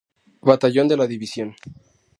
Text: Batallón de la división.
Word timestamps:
Batallón 0.49 0.87
de 0.87 0.97
la 0.97 1.05
división. 1.05 1.55